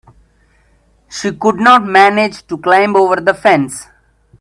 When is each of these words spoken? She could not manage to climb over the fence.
She 1.11 1.31
could 1.31 1.57
not 1.59 1.85
manage 1.85 2.47
to 2.47 2.57
climb 2.57 2.95
over 2.95 3.17
the 3.17 3.35
fence. 3.35 3.85